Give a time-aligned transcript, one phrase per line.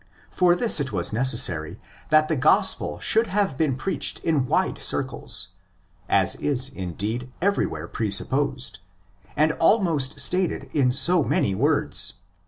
[0.31, 4.79] For this it was neces sary that the Gospel should have been preached in wide
[4.79, 5.49] circles;
[6.09, 8.79] as is, indeed, everywhere presupposed,
[9.37, 12.19] and almost stated in so many words (x.